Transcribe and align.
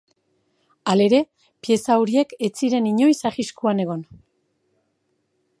Halere, 0.93 1.19
pieza 1.67 1.99
horiek 2.05 2.35
ez 2.49 2.51
ziren 2.63 2.89
inoiz 2.95 3.15
arriskuan 3.33 3.85
egon. 3.85 4.03